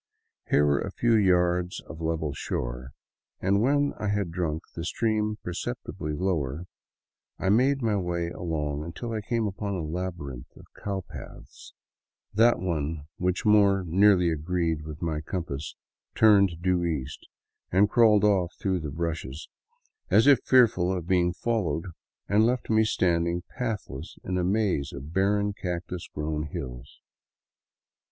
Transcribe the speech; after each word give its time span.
Here 0.49 0.65
were 0.65 0.79
a 0.81 0.89
few 0.91 1.13
yards 1.13 1.79
of 1.81 2.01
level 2.01 2.33
shore, 2.33 2.93
and 3.39 3.61
when 3.61 3.93
I 3.99 4.07
had 4.07 4.31
drunk 4.31 4.63
the 4.73 4.83
stream 4.83 5.37
perceptibly 5.43 6.13
lower, 6.13 6.65
I 7.37 7.49
made 7.49 7.83
my 7.83 7.95
way 7.97 8.29
along 8.29 8.83
until 8.83 9.11
I 9.13 9.21
came 9.21 9.45
upon 9.45 9.75
a 9.75 9.83
labyrinth 9.85 10.55
of 10.55 10.65
cow 10.75 11.03
paths. 11.07 11.75
That 12.33 12.57
one 12.57 13.03
which 13.19 13.45
most 13.45 13.89
nearly 13.89 14.31
agreed 14.31 14.87
with 14.87 15.03
my 15.03 15.21
compass 15.21 15.75
turned 16.15 16.63
due 16.63 16.83
east 16.83 17.27
and 17.71 17.87
crawled 17.87 18.23
off 18.23 18.55
through 18.59 18.79
the 18.79 18.89
bushes, 18.89 19.49
as 20.09 20.25
if 20.25 20.39
fearful 20.43 20.91
of 20.91 21.05
being 21.05 21.31
fol 21.31 21.65
lowed, 21.75 21.85
and 22.27 22.43
left 22.43 22.71
me 22.71 22.85
standing 22.85 23.43
pathless 23.55 24.17
in 24.23 24.39
a 24.39 24.43
maze 24.43 24.93
of 24.93 25.13
barren, 25.13 25.53
cactus 25.53 26.07
grown 26.11 26.47
hills. 26.47 27.01